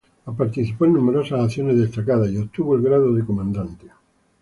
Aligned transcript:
Participó 0.35 0.85
en 0.85 0.93
numerosas 0.93 1.41
acciones 1.41 1.77
destacadas 1.77 2.31
y 2.31 2.37
obtuvo 2.39 2.75
el 2.75 2.81
grado 2.81 3.13
de 3.13 3.23
comandante. 3.23 3.85